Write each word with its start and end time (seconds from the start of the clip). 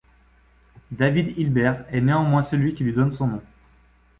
David 0.89 1.37
Hilbert 1.37 1.85
est 1.91 2.01
néanmoins 2.01 2.41
celui 2.41 2.73
qui 2.73 2.83
lui 2.83 2.91
donne 2.93 3.11
son 3.11 3.27
nom. 3.27 3.41